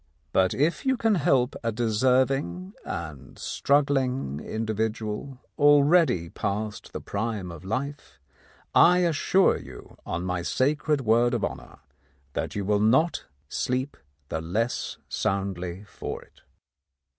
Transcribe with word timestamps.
But 0.33 0.55
if 0.55 0.83
you 0.83 0.97
can 0.97 1.13
help 1.13 1.55
a 1.63 1.71
deserving 1.71 2.73
and 2.83 3.37
struggling 3.37 4.39
in 4.39 4.65
dividual 4.65 5.37
already 5.59 6.27
past 6.27 6.91
the 6.91 6.99
prime 7.01 7.51
of 7.51 7.63
life, 7.63 8.19
I 8.73 9.01
assure 9.03 9.57
you, 9.59 9.97
on 10.03 10.25
my 10.25 10.41
sacred 10.41 11.01
word 11.01 11.35
of 11.35 11.45
honour, 11.45 11.77
that 12.33 12.55
you 12.55 12.65
will 12.65 12.79
not 12.79 13.25
sleep 13.47 13.95
the 14.29 14.41
less 14.41 14.97
soundly 15.07 15.83
for 15.83 16.23
it. 16.23 16.41